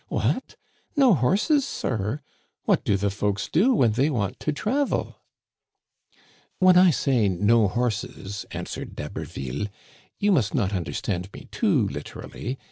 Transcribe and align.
"What! 0.07 0.55
no 0.95 1.13
horses, 1.13 1.63
sir? 1.63 2.21
What 2.65 2.83
do 2.83 2.97
the 2.97 3.11
folks 3.11 3.47
do 3.47 3.75
when 3.75 3.91
they 3.91 4.09
want 4.09 4.39
to 4.39 4.51
travel?" 4.51 5.17
"When 6.57 6.75
I 6.75 6.89
say 6.89 7.29
no 7.29 7.67
horses," 7.67 8.47
answered 8.49 8.95
D'Haberville," 8.95 9.67
you 10.19 10.31
must 10.31 10.55
not 10.55 10.73
understand 10.73 11.29
me 11.35 11.49
too 11.51 11.87
literally. 11.87 12.57